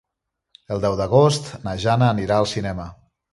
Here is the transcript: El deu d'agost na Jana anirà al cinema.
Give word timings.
El 0.75 0.79
deu 0.85 0.97
d'agost 1.01 1.51
na 1.67 1.75
Jana 1.85 2.09
anirà 2.15 2.41
al 2.41 2.49
cinema. 2.55 2.89